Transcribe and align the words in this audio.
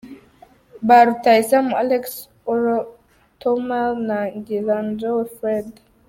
Ba 0.87 0.97
Rutahizamu:Alex 1.05 2.03
Orotomal 2.51 3.91
na 4.07 4.19
Ngiladjoe 4.35 5.23
Fred. 5.35 5.69